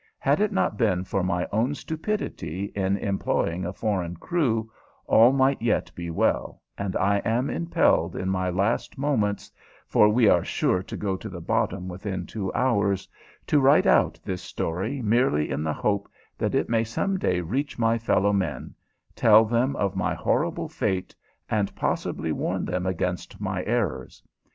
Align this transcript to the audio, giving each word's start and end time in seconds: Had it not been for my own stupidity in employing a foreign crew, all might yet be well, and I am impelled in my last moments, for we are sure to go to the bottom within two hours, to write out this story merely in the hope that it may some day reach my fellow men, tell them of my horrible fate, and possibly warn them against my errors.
Had 0.17 0.39
it 0.41 0.51
not 0.51 0.77
been 0.77 1.03
for 1.03 1.21
my 1.21 1.47
own 1.51 1.75
stupidity 1.75 2.71
in 2.73 2.97
employing 2.97 3.63
a 3.65 3.71
foreign 3.71 4.15
crew, 4.17 4.71
all 5.05 5.31
might 5.31 5.61
yet 5.61 5.91
be 5.93 6.09
well, 6.09 6.59
and 6.75 6.95
I 6.95 7.17
am 7.19 7.51
impelled 7.51 8.15
in 8.15 8.27
my 8.27 8.49
last 8.49 8.97
moments, 8.97 9.51
for 9.85 10.09
we 10.09 10.27
are 10.27 10.43
sure 10.43 10.81
to 10.81 10.97
go 10.97 11.15
to 11.17 11.29
the 11.29 11.39
bottom 11.39 11.87
within 11.87 12.25
two 12.25 12.51
hours, 12.55 13.07
to 13.45 13.59
write 13.59 13.85
out 13.85 14.19
this 14.25 14.41
story 14.41 15.03
merely 15.03 15.51
in 15.51 15.61
the 15.61 15.71
hope 15.71 16.09
that 16.35 16.55
it 16.55 16.67
may 16.67 16.83
some 16.83 17.19
day 17.19 17.39
reach 17.39 17.77
my 17.77 17.99
fellow 17.99 18.33
men, 18.33 18.73
tell 19.15 19.45
them 19.45 19.75
of 19.75 19.95
my 19.95 20.15
horrible 20.15 20.67
fate, 20.67 21.13
and 21.47 21.75
possibly 21.75 22.31
warn 22.31 22.65
them 22.65 22.87
against 22.87 23.39
my 23.39 23.63
errors. 23.65 24.23